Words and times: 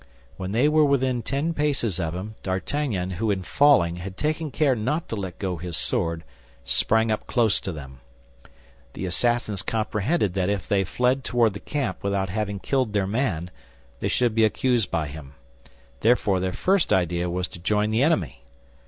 When 0.35 0.51
they 0.51 0.67
were 0.67 0.83
within 0.83 1.21
ten 1.21 1.53
paces 1.53 1.99
of 1.99 2.15
him, 2.15 2.33
D'Artagnan, 2.41 3.11
who 3.19 3.29
in 3.29 3.43
falling 3.43 3.97
had 3.97 4.17
taken 4.17 4.49
care 4.49 4.75
not 4.75 5.07
to 5.09 5.15
let 5.15 5.37
go 5.37 5.57
his 5.57 5.77
sword, 5.77 6.23
sprang 6.63 7.11
up 7.11 7.27
close 7.27 7.61
to 7.61 7.71
them. 7.71 7.99
The 8.93 9.05
assassins 9.05 9.61
comprehended 9.61 10.33
that 10.33 10.49
if 10.49 10.67
they 10.67 10.83
fled 10.85 11.23
toward 11.23 11.53
the 11.53 11.59
camp 11.59 12.01
without 12.01 12.29
having 12.29 12.57
killed 12.57 12.93
their 12.93 13.05
man, 13.05 13.51
they 13.99 14.07
should 14.07 14.33
be 14.33 14.43
accused 14.43 14.89
by 14.89 15.05
him; 15.05 15.35
therefore 15.99 16.39
their 16.39 16.51
first 16.51 16.91
idea 16.91 17.29
was 17.29 17.47
to 17.49 17.59
join 17.59 17.91
the 17.91 18.01
enemy. 18.01 18.41